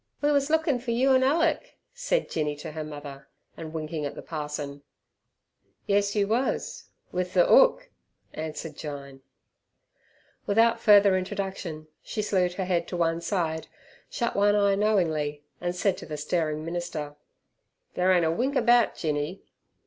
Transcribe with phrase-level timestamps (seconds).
[0.19, 4.15] "We wus lookin' fer you an' Alick," said Jinny to her mother, and winking at
[4.15, 4.81] the parson.
[5.85, 7.91] "Yes, you wus with ther 'ook,"
[8.33, 9.21] answered Jyne.
[10.47, 13.67] Without further introduction she slewed her head to one side,
[14.09, 17.15] shut one eye knowingly, and said to the staring minister,
[17.93, 19.43] "Ther ain't a wink about Jinny."